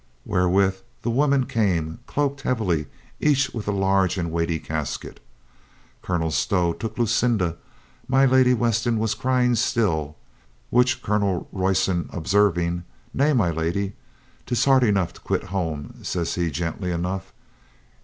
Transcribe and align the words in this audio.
Wherewith 0.25 0.79
the 1.03 1.11
women 1.11 1.45
came, 1.45 1.99
cloaked 2.07 2.41
heavily, 2.41 2.87
each 3.19 3.51
with 3.51 3.67
a 3.67 3.71
large 3.71 4.17
and 4.17 4.31
weighty 4.31 4.57
casket. 4.59 5.19
Colonel 6.01 6.31
Stow 6.31 6.73
took 6.73 6.97
Lucinda. 6.97 7.55
My 8.07 8.25
Lady 8.25 8.55
Weston 8.55 8.97
was 8.97 9.13
crying 9.13 9.53
still, 9.53 10.15
which 10.71 11.03
Colonel 11.03 11.47
Royston 11.51 12.09
observing, 12.11 12.83
"Nay, 13.13 13.31
my 13.33 13.51
lady, 13.51 13.93
'tis 14.47 14.65
hard 14.65 14.83
enough 14.83 15.13
to 15.13 15.21
quit 15.21 15.43
home," 15.53 15.93
says 16.01 16.33
he 16.33 16.49
gently 16.49 16.89
enough. 16.89 17.31